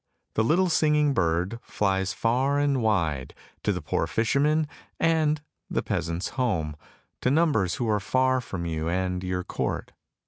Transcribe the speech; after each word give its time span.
The 0.33 0.43
little 0.43 0.67
singing 0.67 1.13
bird 1.13 1.59
flies 1.61 2.11
far 2.11 2.57
and 2.57 2.81
wide, 2.81 3.35
to 3.61 3.71
the 3.71 3.83
poor 3.83 4.07
fisherman, 4.07 4.67
and 4.99 5.39
the 5.69 5.83
peasant's 5.83 6.29
home, 6.29 6.75
to 7.21 7.29
numbers 7.29 7.75
who 7.75 7.87
are 7.87 7.99
far 7.99 8.41
from 8.41 8.65
you 8.65 8.89
and 8.89 9.23
your 9.23 9.43
court. 9.43 9.91